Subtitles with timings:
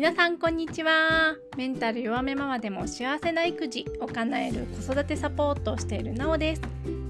[0.00, 1.36] 皆さんこんにちは。
[1.58, 6.62] メンタル弱めママでも幸せな育児を叶える子育てサポートをしているなおです。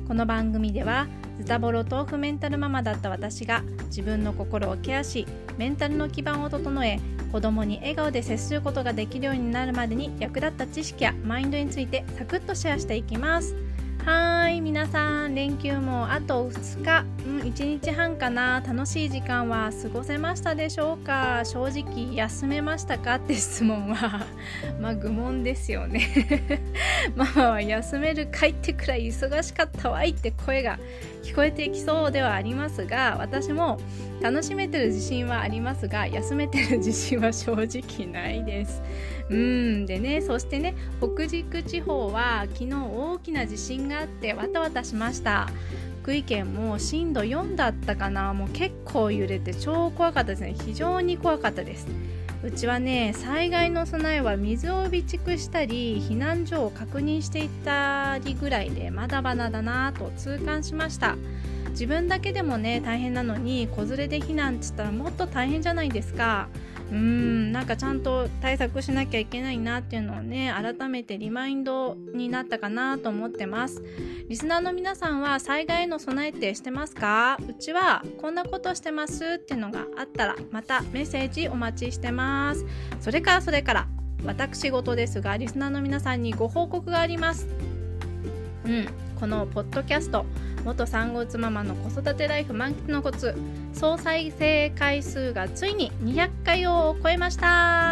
[0.09, 1.07] この番組では
[1.39, 5.25] ズタボロ豆腐メンタルママだった私が自分の心をケアし
[5.57, 6.99] メンタルの基盤を整え
[7.31, 13.55] 子供に笑顔で接することができるようになるまでに役立った知識やマインドについてサクッとシェアしていきます。
[14.13, 18.61] はい皆さん連休もあと2日、うん、1日半かな。
[18.67, 21.43] 楽しい時間は過ごせましたでしょうか？
[21.45, 23.15] 正直休めましたか？
[23.15, 24.27] って質問は
[24.83, 26.61] まあ愚問ですよね。
[27.15, 30.11] ママは休めるかいってくらい忙しかったわい。
[30.11, 30.81] って声が
[31.23, 33.79] 聞こえてきそうではありますが私も
[34.21, 38.83] 楽しめてる自信はありますが休めてる自信は正直ないです。
[39.31, 39.87] うん。
[39.87, 45.49] でねそしてね北陸地方は昨日大きな地震があってわたわたしました。
[46.03, 48.35] 福井県も震度4だったかな。
[48.35, 50.55] もう結構揺れて超怖かったですね。
[50.67, 51.87] 非常に怖かったです。
[52.43, 61.17] うちはね災害の備えは水を備蓄したり避難所を確認していったりぐらいでまだまだだなと痛感しました。
[61.73, 66.49] 自分だけでもね大変なのに子連れで避難っつったらもっと大変じゃないですか。
[66.91, 73.83] うーんなんかちゃんと対策しなきゃいけないなっていうのをね改めてリマインドになったかなと思ってます。
[74.29, 77.39] リスナーの皆さんは災害への備えってしてますか？
[77.49, 82.67] うちはこんなことしてますっていうのがあったらまたメッセージお待ちしてます。
[83.01, 83.89] それからそれから
[84.25, 87.47] 私事ですがリスナーの皆さんにご報告があります。
[88.65, 88.89] うん。
[89.21, 90.25] このポッドキャスト
[90.65, 93.37] 元産後うつママの子育てライフ満喫のコツ
[93.75, 97.91] 総再生回数がついに200回を超えました。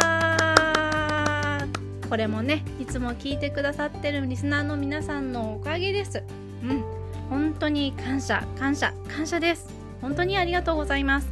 [2.09, 6.23] これもねいつも聞いてくださってるリスナーの皆さんのおかげです。
[6.63, 6.83] うん
[7.29, 9.67] 本当に感謝感謝感謝です。
[10.01, 11.31] 本当にありがとうございます。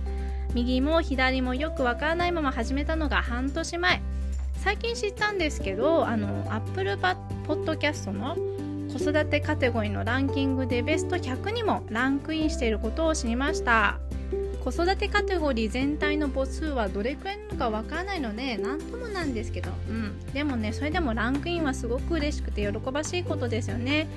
[0.53, 4.01] 右も左もよくわからないまま始めたのが半年前。
[4.57, 6.99] 最近知ったんですけどあの Apple
[7.47, 8.37] Podcast の
[8.91, 13.99] 子育てカテゴリーのランキングでベスト100にもランクインしていることを知りました。
[14.67, 24.07] 子育てカテゴリー全体の母数はどれくらいなのかわからないので何ともなんですけど、うん、でもねそれでもランクインはすごく嬉しくて喜ばしいことですよね。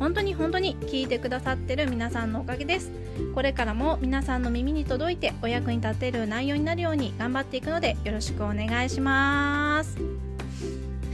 [0.00, 2.90] 本当に本当に聞いてくださってる皆さんのおかげです。
[3.36, 10.09] これからも皆さんの耳に届いてお役に立てる内容になるように頑張っていくのでよろしくお願いします。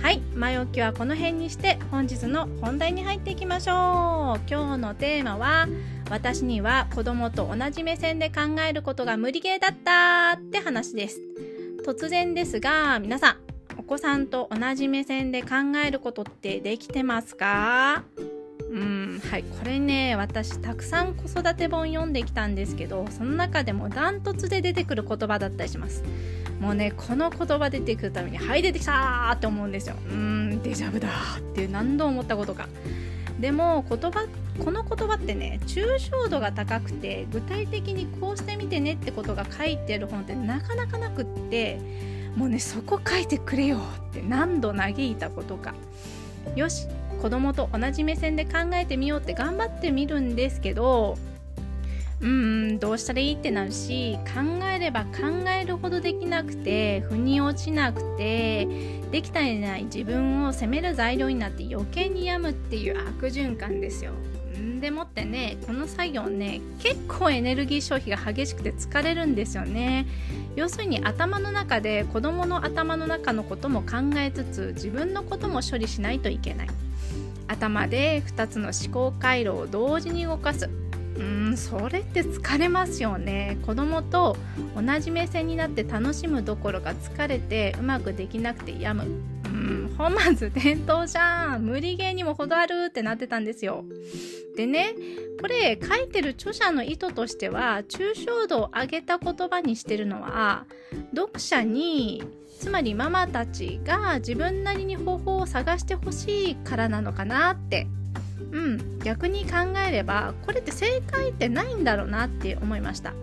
[0.07, 4.41] はい前置きはこの辺にして本日の本題に入っていきましょう。
[4.49, 5.67] 今日のテーマは
[6.09, 11.21] 私には子供と同じ目線で考えることが無理ゲーだったって話です。
[11.85, 13.37] 突然ですが皆さん
[13.81, 15.49] お子さんと同じ目線で考
[15.85, 18.05] えることってできてますか？
[18.71, 26.05] うんはいこれね私たくさん子育て本読んできたんですけどその中でもダントツで出てくる言葉だったりします。
[26.61, 31.09] もうねこの言葉出てくるために「はい出てきた!」って思うんですようんデジャブだ
[31.39, 32.69] って何度思ったことか
[33.39, 34.27] でも言葉
[34.65, 41.79] この言葉ってね抽象度が高くて具体的にこうしてみてねってことが書いてる本ってなかなかなくって
[42.37, 43.79] もうねそこ書いてくれよ
[44.11, 45.75] って何度嘆いたことか
[46.55, 46.87] よし
[47.21, 51.19] 子供と同じ目線で考えてみようって頑張ってみるんですけど
[52.21, 58.67] うんどうしたらいいってなるし考えれば考えるほどできなくて腑に落ちなくて
[59.11, 64.13] できたりない自分を責める材料になって余計に病むっていう悪循環ですよ。
[64.81, 70.07] でもってねこの作業ね結構エネルギー消費が激しくて疲れるんですよね。
[70.55, 76.69] 要するに頭の中で子供の頭の中のことも考えつつ自分のことも処理しないといけない。
[77.49, 80.69] 頭で2つの思考回路を同時に動かす。
[81.19, 83.59] うんそれって疲れますよね。
[83.65, 84.37] 子供と
[84.75, 89.13] 同じ目線になって楽しむどころか疲れてうまくできなくて病む。
[89.47, 91.63] うん本末転倒じゃん。
[91.63, 93.85] 無理ゲーにも程あるってなってたんですよ。
[94.57, 94.95] でね
[95.41, 100.65] これ書いてる著者の意図としては抽象度を上げた言葉にしてるのは
[101.15, 102.25] 読者に
[102.59, 107.87] つまりママたちが自分なりに方法を探してほしいからなのかなって。
[108.53, 113.15] うん逆に考えればこれって正解ってないんだろうなって思いました。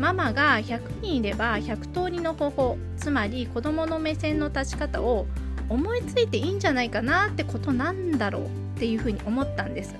[0.00, 5.26] ママが100人いれば100通りの方法つまり子どもの目線の立ち方を
[5.68, 8.48] 思いついていいんじゃないかなってことなんだろうっ
[8.78, 9.94] ていうふうに思ったんです。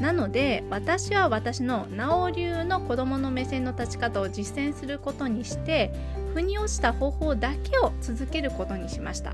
[0.00, 5.92] なので私は私のなお流の子どもの目線の立ち方を実践することにして
[6.34, 9.32] 腑に落ちた方法だけを続けることにしました。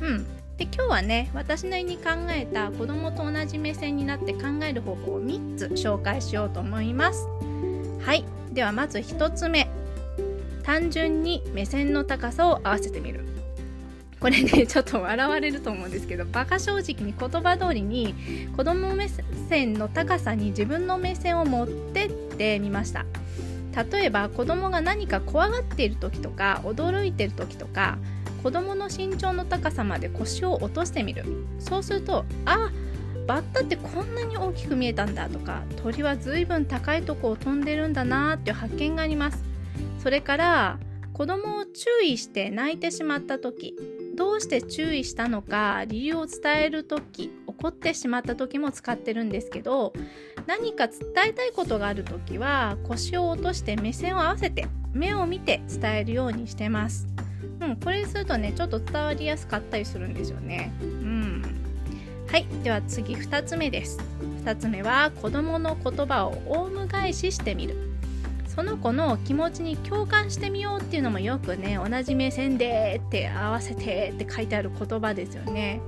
[0.00, 7.26] うんで今日はね私なりに考えた子供と同じ目線になって考える方法を3つ紹介しようと思います。
[8.02, 8.26] はい。
[8.52, 9.70] ではまず1つ目。
[10.62, 13.24] 単純に目線の高さを合わせてみる。
[14.20, 18.14] これねちょっと笑われると思うんですけど馬鹿正直に言葉通りに
[18.54, 19.08] 子供目
[19.48, 23.06] 線の高さに自分の目線を持ってってみました。
[23.90, 27.96] 例えば子供が何か怖がっている時とか驚いている時とか
[28.42, 31.24] 子供の身長の高さまで腰を落としてみる
[31.58, 32.70] そうするとあ
[33.26, 39.44] バッタってこんなに大きく見えたんだとか鳥は随分高いとこを飛んでるんだなっていう発見があります
[40.02, 40.78] それから
[41.12, 43.76] 子供を注意して泣いてしまった時
[44.16, 49.92] どうして注意したのか理由を伝える時怒ってしまった時も使ってるんですけど
[50.46, 50.98] 何か伝
[51.28, 57.19] えたいことがある時は腰を落として目線を合わせて目を見て伝えるようにしてます。
[57.60, 60.72] うん、これするとねちょっと伝わりやすかったりするんですよね。
[60.82, 61.42] うん、
[62.30, 63.98] はいでは次2つ目です。
[64.44, 67.90] 2つ目は子どもの言葉をオウム返ししてみる。
[68.54, 75.80] その子の気持ちに共感してみようっていうのもよくね同じ目線でって合わせてって書いてある言葉ですよね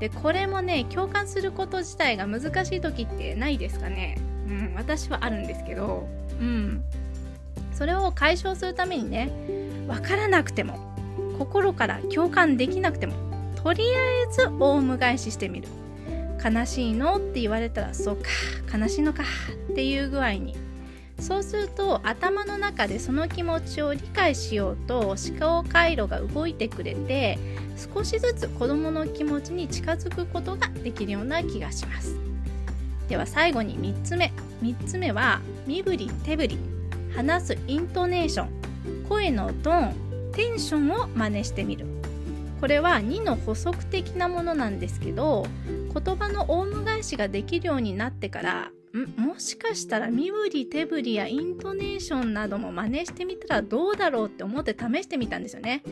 [0.00, 4.18] でこれもね共感すること自体が難しい時ってないですかね
[4.48, 6.08] うん私はあるんですけど
[6.40, 6.82] うん
[7.72, 9.30] それを解消するためにね
[9.86, 10.97] 分からなくても
[11.38, 13.14] 心から共感できなくても
[13.54, 15.68] とりあえずオウム返ししてみる。
[16.42, 19.24] 悲しいのって言われたらそうか悲しいのか
[19.72, 20.56] っていう具合に。
[21.18, 27.36] そうすると頭の中でその気持ちを理解しようと思考回路が動いてくれて
[27.92, 32.16] 少しずつ子どもの気持ちに近づくことができるような気がします。
[33.08, 34.32] では最後に3つ目。
[34.62, 36.58] 3つ目は身振り手振り。
[37.16, 38.48] 話すイントネーション。
[39.08, 40.07] 声のトーン。
[40.38, 41.84] テンションを真似してみる。
[42.60, 45.46] これは2の補足的なものなんですけど
[45.94, 48.70] 言葉のオウム返しができるようになってから
[49.16, 55.82] もしかしたら身振り手振りやイントネーションなども真似してみたらどうだろうって思って試してみたんですよね。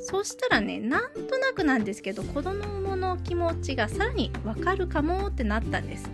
[0.00, 6.08] そしたらねなんとなくなんですけど子供の気持ちがさらにわかるかもってなったんです。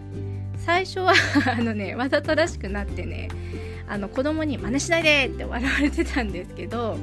[0.56, 1.12] 最初は
[1.56, 3.28] あのねわざとらしくなってね
[3.88, 6.98] あの子供に真似しないでって笑われてたんですけど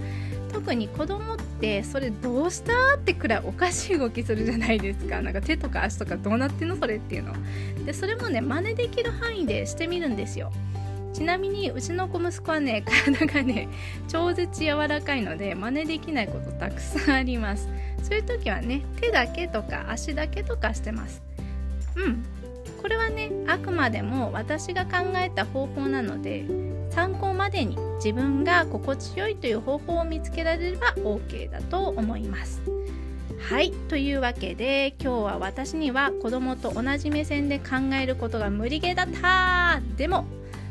[0.52, 5.22] 特に子供ってそれどうしたってくらいおかしい動きするじゃないですか。
[5.22, 7.34] なんか手とか足とかどうなってんのそれっていうの。
[7.86, 10.52] でそれもね真似できる範囲でしてみるんですよ。
[11.14, 13.68] ちなみにうちの子息子はね 体がね
[14.08, 17.70] 超絶柔らかいので真似できないことたくさんあります。
[18.04, 21.22] そういう時はね手だけとか足だけとかしてます。
[21.96, 22.24] うん。
[22.82, 26.46] これはねあくまでも私が考えた方法なので
[26.92, 32.62] 参考までに自分が心地よいという方法を見つけられれば OK だと思います。
[33.40, 33.72] はい。
[33.90, 39.82] というわけで今日は私には子供と同じ目線で考えることが無理ゲーだった。
[39.98, 40.26] でも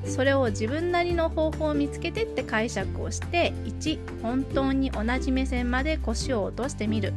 [0.05, 7.13] それを自分なりの方法を見つけてって解釈をして1本当に同じ目線まで腰を落としてみる。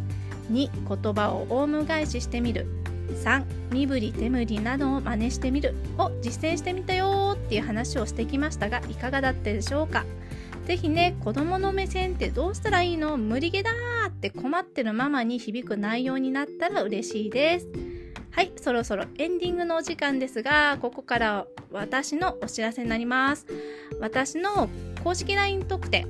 [0.51, 0.69] 2
[1.03, 2.82] 言葉をオウム返ししてみる。
[3.09, 5.75] 3身振り手振りなどを真似してみる。
[5.97, 10.05] を実践してみたよっていう話をしてきましたがいかがだったでしょうか。
[10.65, 13.17] 是非ね子供の目線ってどうしたらいいの？
[13.17, 13.71] 無理ゲだ
[14.07, 17.67] って困ってるママに響く内容になったら嬉しいです。
[18.31, 23.45] はいそろそろエンディングのお時間ですがここから私のお知らせになります。
[23.99, 24.69] 私の
[25.03, 26.07] 公式 LINE 特典。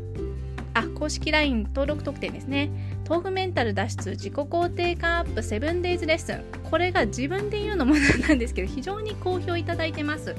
[0.76, 2.72] あ公式 LINE 登録特典ですね。
[3.08, 6.44] 豆腐メンタル脱出自己肯定感アップ 7days レッスン。
[6.70, 7.96] これが自分で言うのも
[8.28, 10.36] なんですけど非常に好評いただいてます。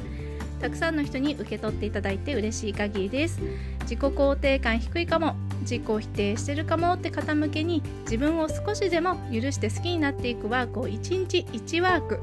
[0.61, 3.39] たくさんの人に受け取っていただいて嬉しい限りです。
[3.83, 12.21] 自己肯定感低いかも自己否定してるかもって方向けに自分を少しでも許して好きになっていくワークを1日1ワーク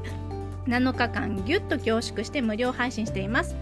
[0.66, 3.54] 7日間ぎゅっと凝縮して無料配信しています。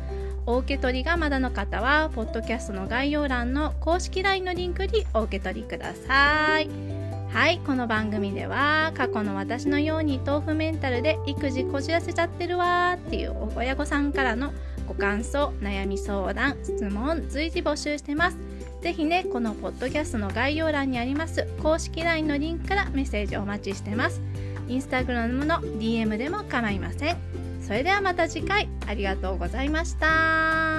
[0.50, 6.68] お受け取りがまだの方は、ポッドキャストの概要欄の公式 LINE のリンクにお受け取りください。
[7.32, 14.52] はい、この番組では過去の私のように豆腐メンタルで育児こじらせちゃってるわーっていう親御さんからの
[14.88, 18.38] ご感想、悩み相談、質問随時募集してます。
[18.82, 24.20] ぜひね、このポッドキャストの概要欄にあります公式 LINE のリンクからメッセージをお待ちしてます。
[24.66, 27.39] インスタグラムの DM でも構いません。
[27.70, 30.69] それではまた次回ありがとうございました。